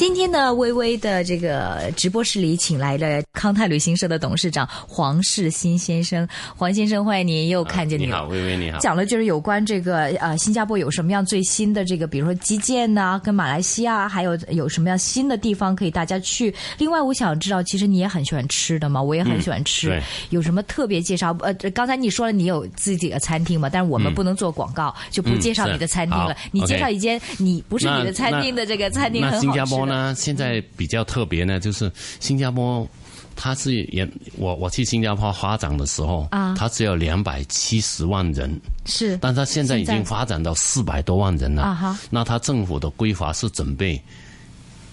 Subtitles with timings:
[0.00, 6.26] 今天呢，微微的这个直播室里请来了康泰旅行社的董事长黄世新先生。
[6.56, 8.78] 黄先生，欢迎您，又看见你好，微微你好。
[8.78, 16.54] 讲了就是有关这个呃，新加坡有什么样最新的这个，比如说基建呐，跟马来西亚还有有什么样新的地方可以大家去。
[16.78, 21.36] 另外，我想知道，其实你也很喜欢吃的嘛，我也很喜欢吃，有什么特别介绍？
[21.42, 26.34] 呃，刚才你说了你有自己的餐厅嘛，但是我们不能做广告，就不介绍你的餐厅了。
[26.52, 29.89] 你介绍一间你不是你的餐厅的这个餐厅，很好吃。
[29.90, 31.90] 那现在比较特别呢，就是
[32.20, 32.88] 新加坡，
[33.34, 38.48] 它是也我我去新加坡发展的时候啊，它只有两百七十万人
[38.86, 41.98] 是，但它现在已经发展到四百多万人了啊哈。
[42.08, 44.00] 那它政府的规划是准备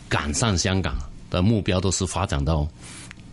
[0.10, 0.98] 赶上香港
[1.30, 2.68] 的目标，都是发展到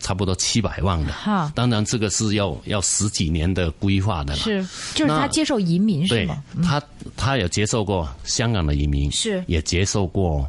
[0.01, 1.51] 差不多七百万的哈。
[1.55, 4.63] 当然这个是要要十几年的规划的了，是
[4.95, 6.43] 就是他接受移民是吗？
[6.63, 6.83] 他
[7.17, 10.47] 他有接受过香港的移民，是也接受过。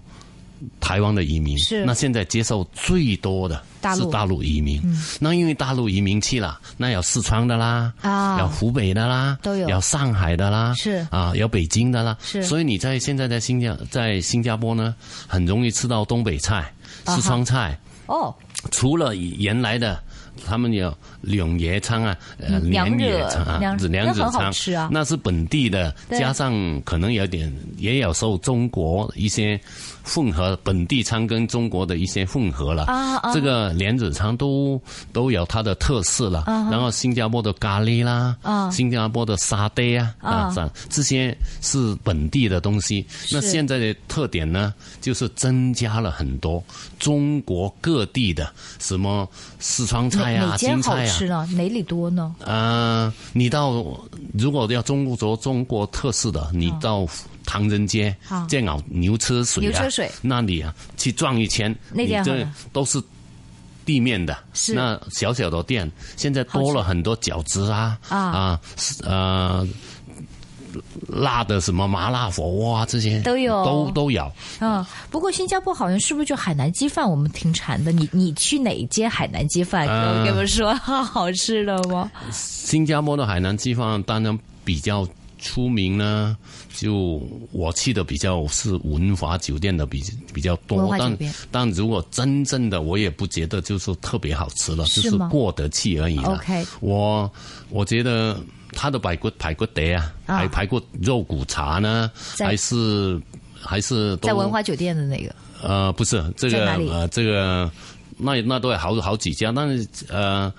[0.80, 1.86] 台湾的移民是。
[1.86, 3.64] 那现在接受最多的
[3.96, 4.82] 是大陆移民，
[5.20, 11.06] 那因为大陆移民去了，那有四川的啦，啊，有湖北的啦，都有，有上海的啦，是。
[11.12, 14.96] 啊，有北京的啦，是，所以你在现在在新加在新加坡呢，
[15.28, 16.74] 很容易吃到东北菜、
[17.06, 17.78] 四川菜。
[18.08, 18.34] 哦，
[18.72, 20.00] 除了原来的。
[20.46, 20.96] 他们有
[21.26, 24.52] 两野仓啊，呃，凉野仓啊，凉凉子餐。
[24.52, 29.60] 吃啊，那是本地的，加上可能有点也有受中国一些
[30.04, 34.80] 混合本地仓跟中国的一些混合了啊啊，这个莲子仓都
[35.12, 36.44] 都有它的特色了。
[36.46, 43.06] 然后新加坡的咖喱啦，啊，新加坡的沙爹啊，啊，这些是本地的东西。
[43.32, 46.64] 那现在的特点呢，就是增加了很多
[47.00, 49.28] 中国各地的什么
[49.60, 50.36] 四川菜。
[50.36, 51.48] 哪间好吃呢？
[51.54, 52.36] 哪里多呢？
[52.40, 53.72] 呃，你到
[54.34, 57.08] 如果要中国中国特色的，你到
[57.46, 58.16] 唐人街
[58.48, 63.02] 建好牛车水，牛车水那里啊，去转一圈，那这都是
[63.86, 64.38] 地面的。
[64.74, 68.60] 那小小的店，现在多了很多饺子啊啊
[69.04, 69.68] 呃。
[71.08, 74.32] 辣的什么麻辣火锅啊，这些都有，都都有。
[74.60, 77.92] 嗯，不过新加坡好像是不是就海南鸡饭我们挺馋的？
[77.92, 79.86] 你你去哪间海南鸡饭？
[80.24, 82.10] 给我们说 好吃的吗？
[82.32, 85.08] 新加坡的海南鸡饭当然比较
[85.46, 86.36] 出名呢。
[86.76, 91.18] 就我去的比较是文华酒店的比比较多，但
[91.50, 96.34] 但如果真正的我也不觉得就是特别好吃了，就是过得去而已了。
[96.36, 97.32] OK，我
[97.70, 98.38] 我觉得。
[98.78, 103.18] 他的排骨排骨碟啊，还排骨肉骨茶呢，还是
[103.58, 105.34] 还是在文华酒店的那个？
[105.64, 107.72] 呃，不是这个呃，这个
[108.18, 110.52] 那那都有好好几家，但是呃，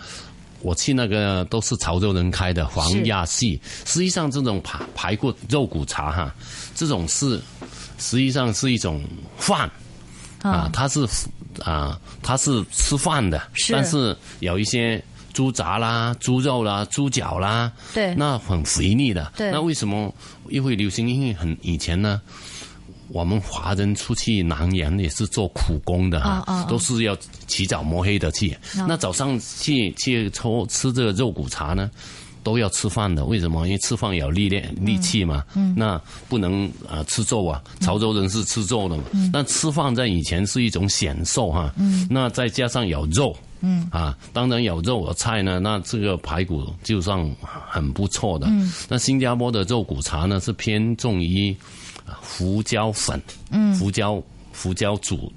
[0.67, 3.61] 我去那个都是潮州人开的黄亚戏。
[3.85, 6.35] 实际上，这种排排骨肉骨茶哈，
[6.75, 7.41] 这种是
[7.99, 9.03] 实际上是一种
[9.37, 9.71] 饭
[10.43, 11.07] 啊，它是
[11.63, 13.41] 啊，它是吃饭的，
[13.71, 15.01] 但是有一些。
[15.37, 19.31] 猪杂啦，猪肉啦，猪脚啦，对，那很肥腻的。
[19.37, 20.11] 对，那为什么
[20.49, 21.07] 又会流行？
[21.07, 22.19] 因为很以前呢，
[23.09, 28.57] 我们华人出去南洋也是做苦工的哈，都是要起早摸黑的去。
[28.89, 31.91] 那早上去去抽吃这个肉骨茶呢，
[32.43, 33.25] 都要吃饭的。
[33.25, 33.67] 为什么？
[33.67, 35.45] 因为吃饭有力量、力气嘛。
[35.55, 35.75] 嗯。
[35.77, 39.05] 那不能啊吃肉啊，潮州人是吃肉的嘛。
[39.13, 39.31] 嗯。
[39.33, 41.73] 那吃饭在以前是一种享受哈。
[41.77, 42.07] 嗯。
[42.11, 43.37] 那再加上有肉。
[43.61, 48.47] 嗯啊，当然有肉有菜呢，那这个排骨就算很不错的。
[48.49, 51.57] 嗯，那新加坡的肉骨茶呢是偏重于
[52.05, 54.23] 胡椒粉，嗯，胡椒
[54.53, 55.33] 胡椒煮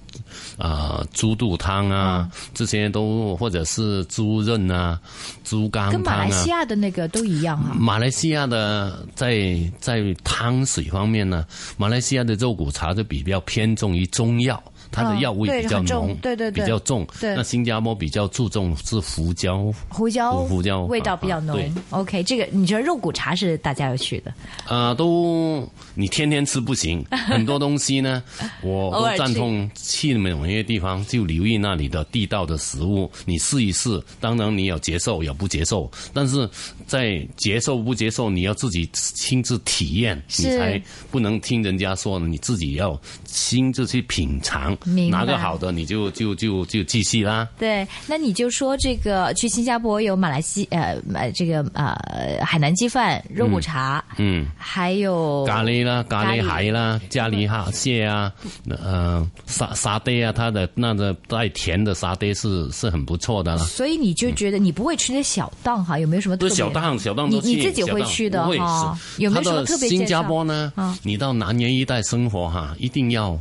[0.58, 5.00] 啊猪肚汤啊，这些都或者是猪润啊、
[5.44, 5.94] 猪肝汤啊。
[5.94, 7.76] 跟马来西亚的那个都一样啊。
[7.78, 11.46] 马来西亚的在在汤水方面呢，
[11.78, 14.62] 马来西亚的肉骨茶就比较偏重于中药。
[14.92, 17.08] 它的药味比较浓，对对对，比较重。
[17.22, 21.58] 那新加坡比较注重是胡椒，胡椒胡椒味道比较浓。
[21.92, 24.34] OK，这个你觉得肉骨茶是大家要去的？
[24.68, 28.24] 啊，都你天天吃不行， 很多东西呢，
[28.62, 34.02] 我都赞同去某些地方就留意那里的地道的食物，你试一试。
[34.20, 36.50] 当然你有接受有不接受，但是
[36.88, 40.82] 在接受不接受，你要自己亲自体验，你才
[41.12, 44.78] 不能听人家说，你自己要亲自去品尝。
[45.12, 47.48] 哪个好的你就就就就继续啦。
[47.58, 51.98] 对，那你就说这个去新加坡有马来西呃呃这个呃
[52.44, 58.32] 海南鸡饭、肉骨茶，嗯，还有咖喱啦、咖喱蟹啦、咖喱哈蟹啊，
[58.70, 63.64] 呃沙沙爹啊，它的那个带甜的沙爹是是很不错的啦。
[63.64, 66.00] 所以你就觉得你不会吃那小档哈？
[66.00, 66.38] 有没有什么？
[66.38, 68.98] 特小档小档你你自己会去的哈？
[69.18, 69.90] 有没有什么特别？
[69.90, 70.72] 新加坡呢？
[71.04, 73.40] 你到南洋一带生活哈，一定要。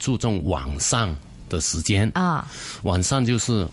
[0.00, 1.14] 注重晚上
[1.48, 2.10] 的时间。
[2.14, 2.44] 啊，
[2.82, 3.64] 晚上就是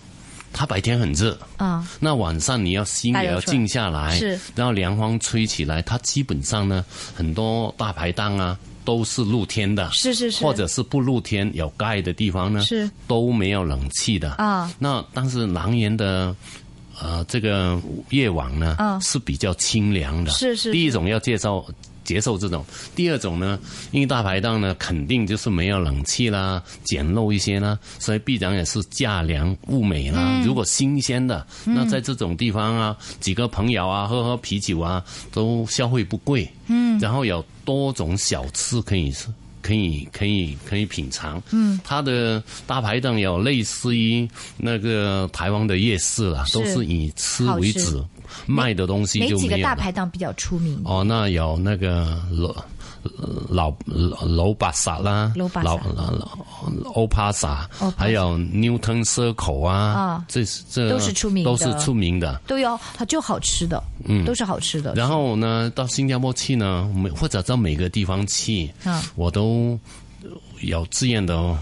[0.53, 1.35] 它白天很热。
[1.57, 6.85] 啊，那晚上你要心也要静下来，是，然后凉风吹起来，它基本上呢，
[7.15, 12.88] 很多大排档啊都是露天的，是是是，或者是不露天有盖的地方呢，是。
[13.07, 14.31] 都没有冷气的。
[14.33, 14.71] 啊。
[14.77, 16.35] 那但是狼岩的
[17.01, 20.71] 呃这个夜晚呢，是比较清凉的，是是。
[20.71, 21.65] 第一种要介绍。
[22.07, 22.65] 接受这种，
[22.95, 23.59] 第二种呢，
[23.92, 30.42] 因为大排档呢，肯定就是没有冷气啦，简陋一些啦，所以必然也是价廉物美啦。
[30.45, 36.50] 如果新鲜的，那在这种地方啊，几个朋友啊，喝喝啤酒啊，都消费不贵。
[36.68, 39.27] 嗯，然后有多种小吃可以吃。
[39.59, 41.44] 可以可以可以品尝。
[41.51, 44.25] 嗯，它的大排档有类似于
[44.56, 48.06] 那个台湾的夜市了，都是以吃为主。
[48.45, 50.81] 卖的东西就没几个大排档比较出名。
[50.85, 52.53] 哦，那有那个老
[53.50, 55.77] 老老老巴萨啦，老老
[56.12, 56.29] 老
[56.94, 64.94] 欧巴萨，还有 Newton Circle 啊，这这都是出名，都是出名的，都有它就好吃的，嗯，都是好吃的。
[64.94, 69.80] 然后呢，到新加坡去呢，每或者到每个地方去，啊，我都
[70.62, 71.57] 有这样的。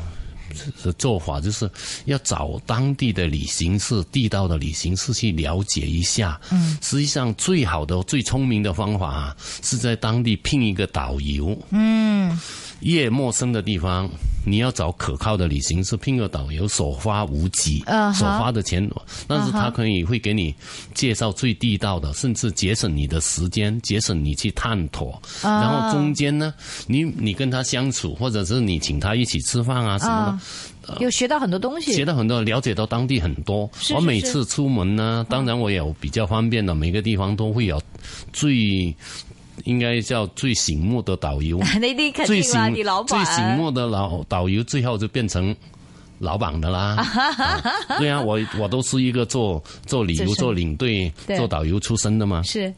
[0.83, 1.69] 的做法就是
[2.05, 6.39] 要找当地的旅行社、地道的旅行社去了解一下。
[6.51, 11.57] 嗯，实际上最好的、最聪明的方法啊，是在当地聘一个导游。
[11.71, 12.39] 嗯。
[12.85, 14.07] 越陌生的地方，
[14.45, 17.79] 你要找可靠的旅行社，聘个导游，所花无几，
[18.13, 18.87] 所花的钱，
[19.27, 20.53] 但是他可以会给你
[20.93, 25.19] 介绍最地道的，甚至节省你的时间，节省你去探索。
[25.41, 26.53] 然后中间呢，
[26.85, 30.39] 你你跟他相处，或者是你请他一起吃饭啊什么
[30.85, 33.67] 的，有学到很多东西，学到很多，了解到当地很多。
[33.95, 37.81] 我每次出门呢，当然我有比较方便的，每个地方都会有
[38.31, 38.95] 最。
[39.63, 41.59] 应该叫最醒目的导游，
[42.25, 42.59] 最醒
[43.07, 45.55] 最醒目的老导游，最后就变成
[46.19, 46.97] 老板的啦。
[47.97, 52.43] 对啊，我我都是一个做做旅游、做领队、做导游出身的嘛。
[52.43, 52.73] 是。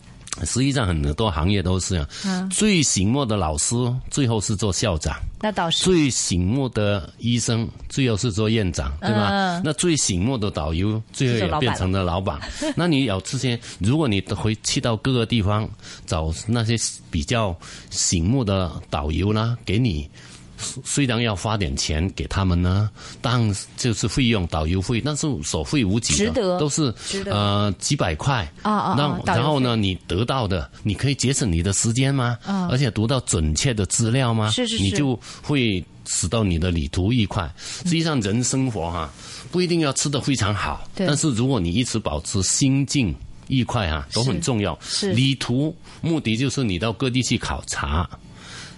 [0.46, 3.76] 实际上很多行业都是这样，最醒目的老师
[4.10, 9.62] 最后是做校长，那倒是最醒目的医生最后是做院长，对吧？
[9.64, 12.40] 那最醒目的导游最后也变成了老板。
[12.76, 15.70] 那你有这些，如果你回去到各个地方
[16.06, 16.76] 找那些
[17.10, 17.56] 比较
[17.90, 20.10] 醒目的导游呢，给你。
[20.58, 22.90] 虽然要花点钱给他们呢，
[23.22, 26.94] 但就是费用导游费，但是所费无几的，都是
[27.26, 28.96] 呃几百块啊啊。
[28.98, 32.38] 那然后呢，你得到的，你可以节省你的时间吗？
[32.44, 34.50] 啊，而且读到准确的资料吗？
[34.52, 37.52] 是是是，你就会使到你的旅途愉快。
[37.58, 39.12] 实际上，人生活哈
[39.52, 43.14] 不一定要吃的非常好，但是如果你一直保持心境
[43.48, 44.78] 愉快啊，都很重要。
[44.82, 48.10] 是旅途目的就是你到各地去考察。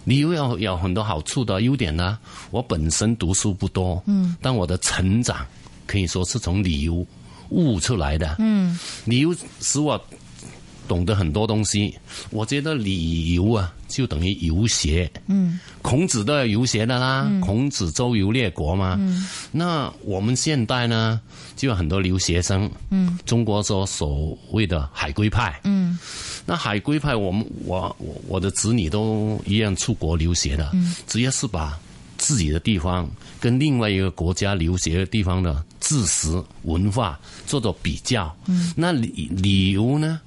[0.10, 2.18] 旅游要有很多好处的优点呢。
[2.50, 5.46] 我本身读书不多，嗯，但我的成长
[5.86, 7.06] 可以说是从旅游
[7.50, 8.38] 悟出来的。
[8.40, 10.04] 嗯，理由使我
[10.90, 11.96] 懂得很多东西。
[12.32, 15.10] 我觉得旅游啊，就等于游学。
[15.28, 17.32] 嗯，孔子都要游学的啦。
[17.42, 18.98] 孔子周游列国嘛。
[19.00, 21.22] 嗯，那我们现代呢，
[21.56, 22.70] 就有很多留学生。
[22.90, 25.62] 嗯，中国说所谓的海归派。
[25.64, 25.98] 嗯。
[26.46, 31.78] 那海归派，我们我我我的子女都一样出国留学的，嗯只要是把
[32.18, 33.08] 自己的地方
[33.40, 40.20] 跟另外一个国家留学的地方的知识文化做做比较，嗯那旅旅游呢，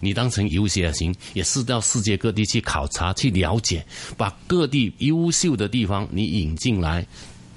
[0.00, 7.06] 你当成游学也行，也是到世界各地去考察去了解，把各地优秀的地方你引进来。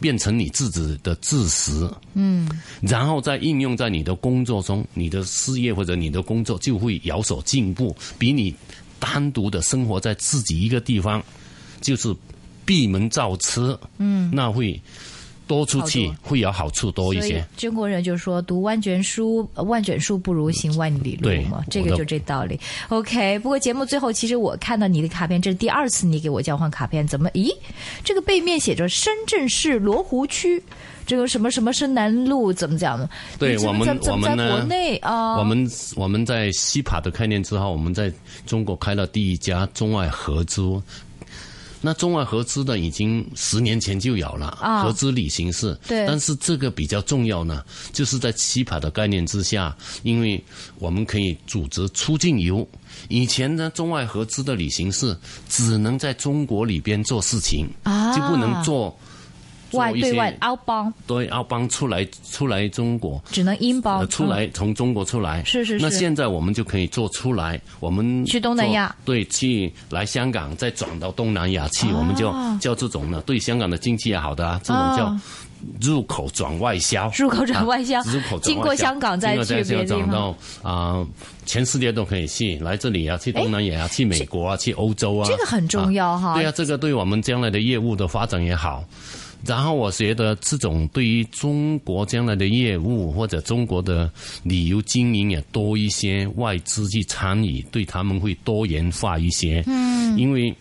[0.02, 2.50] 变成你自己的知识，嗯，
[2.82, 8.54] 然后再应用在你的工作中，你的事业或者你的工作就会有所进步，比你
[9.00, 11.24] 单独的生活在自己一个地方，
[11.80, 12.14] 就是
[12.66, 14.78] 闭门造车，嗯，那会。
[15.48, 17.46] 多出去会有好处多一些。
[17.58, 22.60] 中国人就说读万卷书，万卷书不如行万里路嘛，这个就这道理。
[22.90, 27.30] OK，不过节目最后，其实我看到你的卡片，这是第二次你给我交换卡片，怎么？
[27.32, 27.50] 咦，
[28.04, 30.62] 这个背面写着深圳市罗湖区，
[31.06, 33.10] 这个什么什么深南路，怎么讲呢？
[33.38, 34.50] 对我们我们呢？
[34.50, 38.12] 国内啊，我们我们在西帕的概念之后，我们在
[38.46, 40.82] 中国开了第一家中外合租。
[41.86, 47.62] 那中外合资的已经十年前就有了合资旅行社，对，但是这个比较重要呢，
[47.92, 50.42] 就是在起跑的概念之下，因为
[50.80, 52.66] 我们可以组织出境游。
[53.10, 57.68] 以前呢，中外合资的旅行社只能在中国里边做事情，
[58.16, 58.98] 就不能做
[59.74, 65.44] 外对外 outbound，对 outbound 出来出来中国，只能 inbound 出来从中国出来。
[65.44, 65.84] 是是是。
[65.84, 75.16] 那现在我们就可以做出来，我们去东南亚，对，去来香港再转到东南亚去，我们就叫这种呢，对香港的经济也好的啊，这种叫。
[75.80, 81.08] 入口转外销，入口转外销，入口经过香港再去别的地方，啊，
[81.46, 86.34] 全世界都可以去，来这里啊，去东南亚啊，去美国啊，去欧洲啊，这个很重要哈。
[86.34, 88.84] 对啊，这个对我们将来的业务的发展也好。
[89.46, 94.12] 然后我觉得这种对于中国将来的业务或者中国的
[94.44, 99.64] 旅游经营也多一些外资去参与，对他们会多元化一些。
[99.68, 100.56] 嗯，因为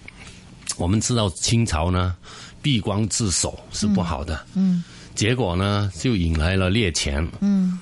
[0.76, 2.16] 我们知道清朝呢。
[2.62, 4.84] 闭关自守是不好的，嗯，
[5.16, 7.76] 结果呢就引来了列强，嗯，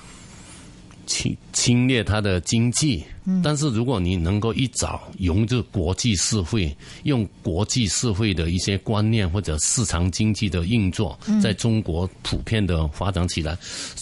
[1.11, 13.57] 侵侵略他的经济，嗯，但是如果你能够一早融入国际社会，用国际社会的一些观念或者市场经济的运作，在中国普遍的发展起来，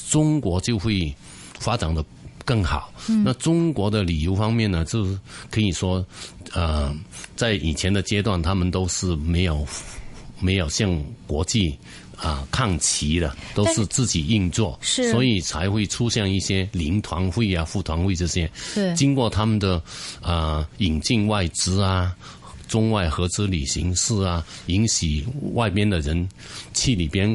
[0.09, 1.13] 中国就会
[1.59, 2.05] 发展的
[2.45, 2.93] 更好。
[3.23, 6.05] 那中国的旅游方面呢，就是可以说，
[6.53, 6.95] 呃，
[7.35, 9.65] 在以前的阶段，他们都是没有。
[10.41, 10.97] 没有向
[11.27, 11.77] 国际
[12.21, 18.49] 啊抗齐的，都是自己运作，是，所以才会出现一些零团会啊、副团会这些。
[18.53, 19.81] 是，经过他们的
[20.21, 22.15] 啊引进外资啊、
[22.67, 26.27] 中外合资旅行社啊，允许外边的人
[26.73, 27.29] 去里边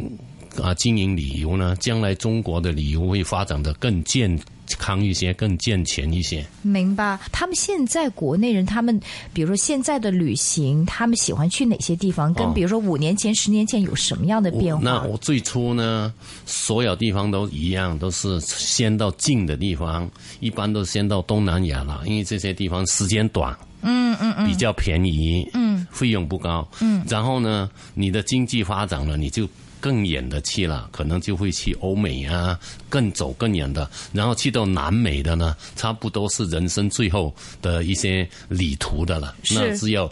[0.62, 4.38] 啊经营旅游呢，将来中国的旅游会发展的更健。
[4.78, 6.44] 康一些，更健全一些。
[6.62, 7.18] 明白。
[7.30, 8.99] 他们现在国内人，他们
[9.33, 12.33] 比如说现在的旅行，他们喜欢去哪些地方？
[12.35, 14.83] 跟比如说五年前、十年前有什么样的变化？
[14.83, 16.12] 那我最初呢，
[16.47, 27.04] 所有地方都一样，都是先到近的地方，一般都先到东南亚了，因为这些地方时间短，嗯嗯嗯，比较便宜，嗯，费用不高，嗯。
[27.09, 29.49] 然后呢，你的经济发展了，你就。
[29.85, 39.37] 更远的去了，可能就会去欧美啊，更走更远的，然后去到南美的呢，差不多是人生最后的一些旅途的了。
[39.50, 40.11] 那只有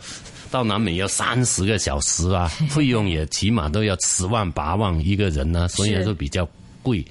[0.50, 6.46] 到南美要三十个小时啊， 费用也起码都要十万八万一个人呢，所以说比较
[6.82, 7.02] 贵。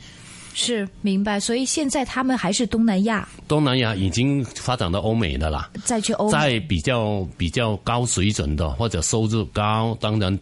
[0.53, 3.27] 是明白，所以现在他们还是东南亚。
[3.47, 10.39] 东南亚已经发展到欧美的了，再去欧，在比较比较高水准的或者收入高，当然，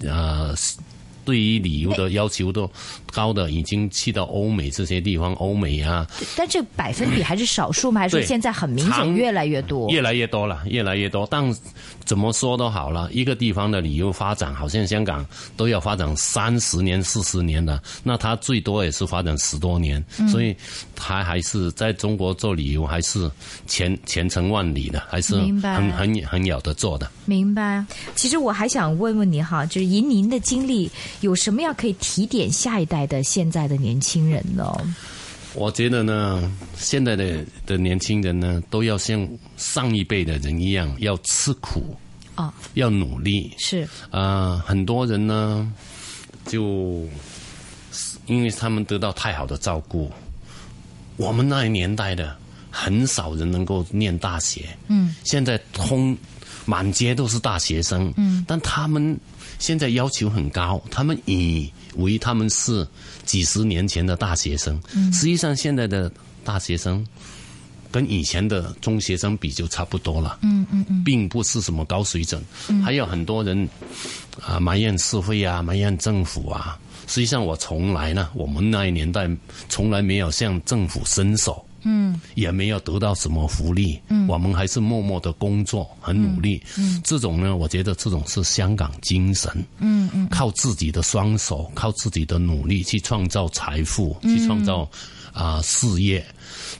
[0.00, 0.54] 呃。
[1.28, 2.70] 对于旅游的要求都
[3.12, 6.06] 高的，已经去到欧美这些地方，欧美啊。
[6.36, 8.00] 但这百分比还是少数吗？
[8.00, 9.88] 还是现在很明显越来越多？
[9.90, 11.26] 越来越多了，越来越多。
[11.30, 11.54] 但
[12.04, 15.24] 怎么说都好了，一个地方的旅游发展，好像香港
[15.56, 20.56] 都要发展三十年、四十年的，那它最多也是发展十多年，所以
[20.94, 23.30] 它还是在中国做旅游还是
[23.66, 27.10] 前前程万里的，还是很很很有的做的。
[27.26, 27.84] 明白。
[28.14, 30.90] 其实我还想问问你哈，就是以您的经历。
[31.20, 34.72] 有什么样可以提点下一代的现在的年轻人呢？
[35.54, 41.96] 我觉得呢，现在的的年轻人呢，都要像上一辈的人一样，要吃苦
[42.36, 43.52] 啊，要努力。
[43.58, 45.72] 是啊，很多人呢，
[46.46, 47.04] 就
[48.26, 50.12] 因为他们得到太好的照顾，
[51.16, 52.36] 我们那一年代的
[52.70, 54.66] 很少人能够念大学。
[54.86, 56.16] 嗯，现在通
[56.66, 58.12] 满街都是大学生。
[58.16, 59.18] 嗯，但他们。
[59.58, 62.86] 现在要求很高，他们以为他们是
[63.24, 64.80] 几十年前的大学生，
[65.12, 66.10] 实际上现在的
[66.42, 67.06] 大学生
[67.90, 72.42] 跟以前的中学生比就差不多了，嗯嗯嗯，并不是什么高水准。
[72.84, 73.68] 还有很多人
[74.40, 76.78] 啊埋怨社会啊，埋怨政府啊。
[77.06, 79.28] 实际上我从来呢，我们那一年代
[79.68, 81.64] 从来没有向政府伸手。
[81.82, 84.00] 嗯，也没有得到什么福利。
[84.08, 86.62] 嗯，我们还是默默的工作，很努力。
[86.76, 89.50] 嗯，这种呢，我觉得这种是香港精神。
[89.78, 94.88] 嗯嗯，靠自己的双手，靠自己的努力去创造财富，去创造
[95.32, 96.24] 啊事业。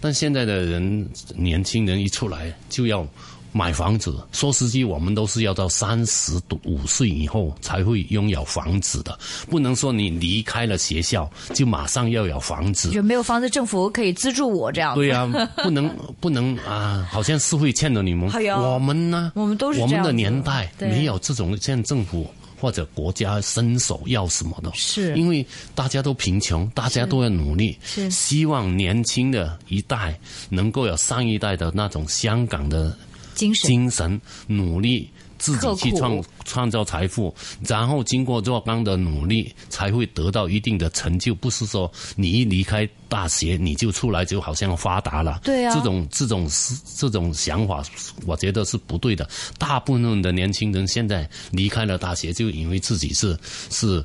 [0.00, 3.06] 但现在的人，年轻人一出来就要。
[3.52, 6.32] 买房子，说实际，我们都是要到三十
[6.64, 12.90] 五岁以后才会拥有房子的，不能说你离开了学校就马上要有房子。
[12.92, 14.94] 有没有房子，政府可以资助我这样。
[14.94, 15.26] 对呀，
[15.62, 15.90] 不能
[16.20, 18.30] 不能啊，好像是会欠了你们。
[18.58, 19.32] 我们呢？
[19.34, 24.70] 我们都是我们的年代没有这种像政府或者国家伸手要什么的。
[24.74, 30.18] 是，因为大家都贫穷，大家都要努力，是希望年轻的一代
[30.50, 32.96] 能够有上一代的那种香港的。
[33.46, 37.34] 精神努力，自己去创创造财富，
[37.66, 41.34] 然后经过若干的努力，才会得到一定的成就。
[41.34, 45.40] 不是说你一离开大学，你就出来就好像发达了。
[45.44, 47.82] 对啊，这种这种是这种想法，
[48.26, 49.28] 我觉得是不对的。
[49.58, 53.38] 大部分的年轻人现在离开了大学，就以为自己是
[53.70, 54.04] 是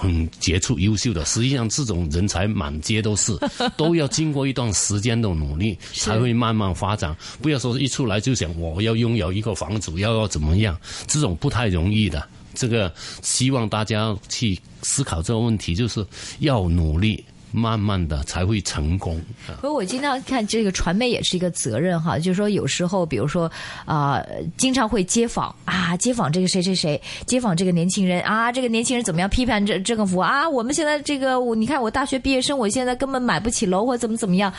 [0.00, 1.22] 很杰出、优秀的。
[1.26, 3.36] 实际上，这种人才满街都是，
[3.76, 7.14] 都要经过一段时间的努力，才会慢慢发展。
[7.42, 10.74] 不要说一出来就想我要拥有一个房子，要要怎么样，
[11.06, 12.26] 这种不太容易的。
[12.54, 12.92] 这个
[13.22, 16.04] 希望大家去思考这个问题，就是
[16.40, 17.22] 要努力。
[17.52, 19.20] 慢慢的才会成功。
[19.60, 23.50] 不，我经常看这个传媒也是一个责任哈，就是说有时候，比如说
[23.84, 24.24] 啊，
[24.56, 30.48] 经常会街访啊，街访这个谁谁谁，街访这个年轻人啊，这个年轻人怎么样批判这这个福啊？
[30.48, 34.52] 我们现在这个我，你看我大学毕业生，我现在根本买不起楼，或怎么怎么样，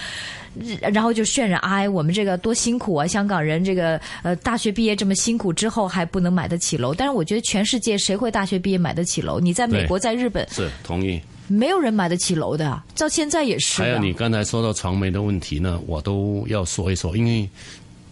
[0.82, 6.94] 然后就渲染哎，我们这个多辛苦啊，香港人这个呃大学毕业这么辛苦之后还不能买得起楼。
[6.94, 9.40] 但是我觉得全世界谁会大学毕业买得起楼？
[9.40, 11.22] 你在美国，在日本是同意。
[11.52, 13.82] 没有人买得起楼的，到现在也是。
[13.82, 17.48] 还有你刚才说到传媒的问题呢，我都要说一说，因为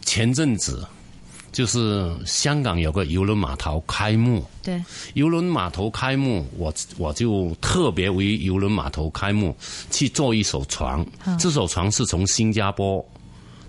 [0.04, 0.86] 前阵子
[1.52, 9.56] 就是香港有个邮轮码头开幕，对，邮轮码头开幕，我我就特别为邮轮码头开幕
[9.90, 11.06] 去做一艘船，
[11.40, 13.04] 这艘船是从新加坡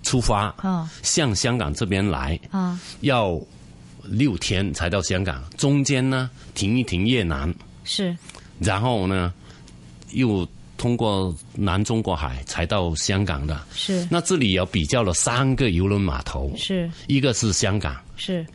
[0.03, 0.53] 出发，
[1.01, 2.37] 向香港这边来，
[2.99, 3.39] 要
[4.03, 7.53] 六天才到香港，中间呢停一停越南，
[7.85, 8.17] 是，
[8.59, 9.33] 然后呢。
[10.13, 14.07] 又通过南中国海才到香港的，是。
[14.09, 16.89] 那这里有比较了三个邮轮码头，是。
[17.07, 18.45] 一个是香港，是。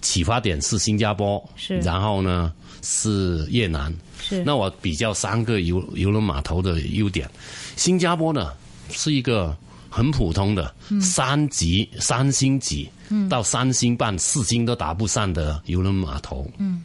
[0.00, 1.78] 启发点是新加坡，是。
[1.78, 2.52] 然后呢
[2.82, 4.42] 是越南，是。
[4.44, 7.28] 那我比较三个邮邮轮码头的优点，
[7.76, 8.52] 新加坡呢
[8.90, 9.56] 是一个
[9.88, 12.88] 很普通的三级三星级，
[13.28, 16.82] 到三星半四星都达不上的邮轮码头，嗯，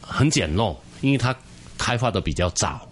[0.00, 1.34] 很简陋，因为它
[1.78, 2.86] 开发的比较早。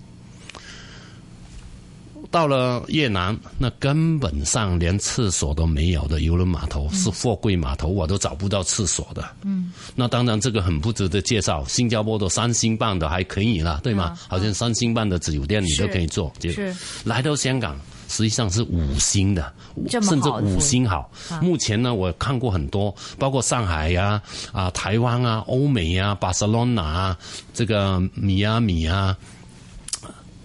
[2.35, 9.25] 到了越南，那根本上连厕所都没有的游轮码头是货柜码头，我都找不到厕所的。
[9.45, 11.65] 嗯，那当然这个很不值得介绍。
[11.69, 14.19] 新加坡的三星半的还可以了，对吗？
[14.27, 16.33] 好像三星半的酒店你都可以做。
[16.41, 16.75] 是
[17.05, 19.55] 来到香港，实际上是五星的，
[19.89, 21.09] 甚至五星好。
[21.41, 27.17] 目前呢，我看过很多，包括上海呀、啊台湾啊、欧美呀、巴塞罗那啊、
[27.53, 29.17] 这个米亚米啊。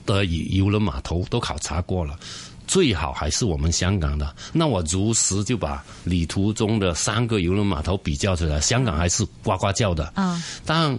[0.10, 2.18] 的游轮码头都考察过了，
[2.66, 4.36] 最好还是我们香港的。
[4.52, 10.12] 那我如实就把旅途中的三个游轮码头比较出来，香港还是呱呱叫的。
[10.16, 10.98] 啊，但，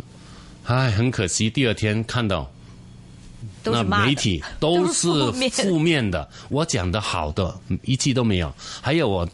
[0.65, 2.49] 唉，很可惜，第二天看到，
[3.65, 5.09] 那媒体都是
[5.51, 6.29] 负面的。
[6.49, 8.53] 我讲的好的一句都没有。
[8.81, 9.29] 还有我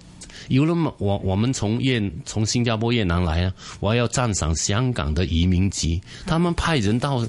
[0.48, 7.26] 游轮码，我我们从越从新加坡越南来啊，我要赞赏香港的移民局，他们派人到。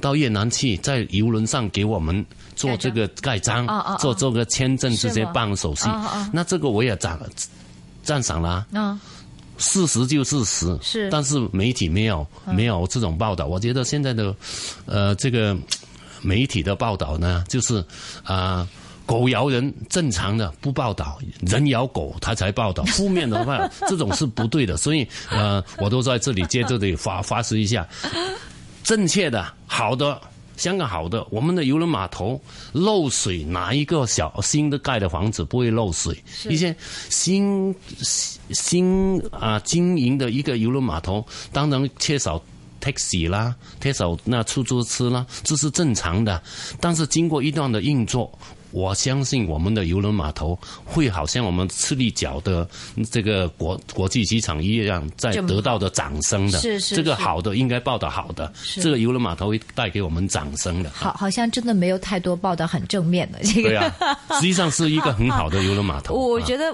[0.00, 2.24] 到越南去，在游轮上给我们
[2.56, 3.66] 做这个盖章，
[4.00, 5.84] 做这个签证这些办手续，
[6.32, 7.16] 那这个我也赞
[8.02, 8.66] 赞赏了。
[9.58, 13.44] 事实就事实，是，但是媒体没有没有这种报道。
[13.44, 14.34] 我觉得现在的
[14.86, 15.54] 呃这个
[16.22, 17.84] 媒体的报道呢，就是
[18.24, 18.66] 啊
[19.04, 22.82] 狗咬人正常的不报道，人咬狗他才报道。
[22.96, 24.78] 负面的话，这种是不对的。
[24.78, 27.86] 所以呃，我都在这里接着的发发誓一下。
[28.82, 30.20] 正确的、好的，
[30.56, 32.40] 香港好的，我们的邮轮码头
[32.72, 36.16] 漏水，哪一个小新的盖的房子不会漏水？
[36.48, 36.74] 一些
[37.08, 37.74] 新
[38.50, 42.42] 新啊经营的一个邮轮码头，当然缺少
[42.80, 46.42] taxi 啦，缺少那出租车啦，这是正常的。
[46.80, 48.30] 但是经过一段的运作。
[48.70, 52.68] 我相信我们的邮轮码头会好像我们赤立角的
[53.10, 56.58] 这个国国际机场一样，在得到的掌声的。
[56.58, 56.96] 是是。
[56.96, 60.90] 这个好的应该报道好的，这个邮轮码头会带给我们掌声的。
[60.90, 63.70] 好，好像真的没有太多报道很正面的这个。
[63.70, 63.96] 对啊，
[64.34, 66.14] 实际上是一个很好的邮轮码头。
[66.14, 66.72] 我觉得，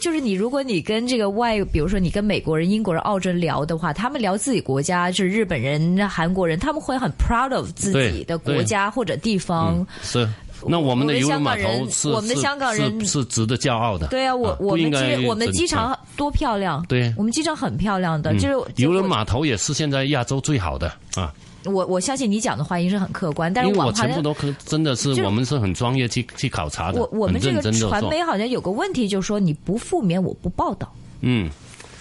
[0.00, 9.86] 就是你，如果你跟这个外，比如说你跟美国人、英国人、澳洲人聊的话，他们聊自己国家，就是日本人、韩国人，他们会很 proud of 自己的国家或者地方。
[10.02, 10.28] 是。
[10.66, 14.06] 那我们的邮轮码头是我们的香港人是值得骄傲的。
[14.06, 16.84] 对啊，我我们机我们机场多漂亮。
[16.88, 21.32] 对，我们机场很漂亮的，就是邮轮码头也是现在亚洲最好的啊。
[21.64, 27.00] 我我相信你讲的话应该是很客观，但是我全部都可真的是我们是很专业去去考察的。
[27.00, 30.92] 我我们这个传媒好像有个问题，就是说你不负面，我不报道。
[31.22, 31.50] 嗯。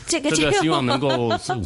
[0.08, 1.62] 这个这个希望 能够传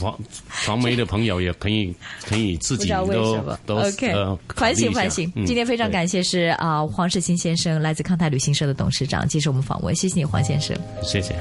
[0.64, 1.94] 传媒的朋友也可以
[2.26, 4.14] 可以自己都都 OK
[4.56, 5.32] 反省反省。
[5.46, 11.36] 今天非常感谢是啊黄世新先生，来自康泰旅行社的董事长接受我们访问，谢谢你黄先生，谢谢。